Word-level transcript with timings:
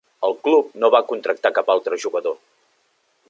El 0.27 0.31
club 0.45 0.71
no 0.83 0.89
va 0.95 1.01
contractar 1.11 1.53
cap 1.59 1.71
altre 1.75 1.99
jugador. 2.05 2.39